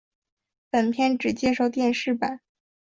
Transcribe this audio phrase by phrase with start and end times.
[0.71, 2.41] 本篇只介绍电视版。